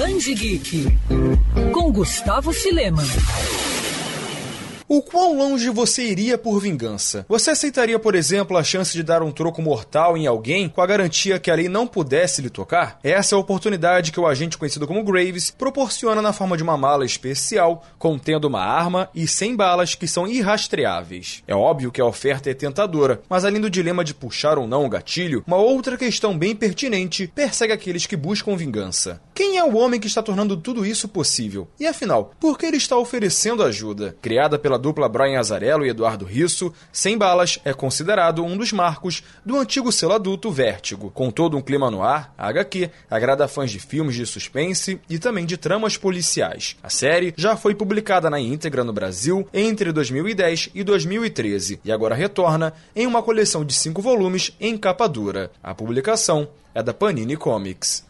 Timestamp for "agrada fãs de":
43.10-43.78